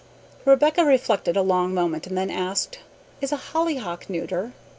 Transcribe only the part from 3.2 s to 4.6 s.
"Is a hollyhock neuter?"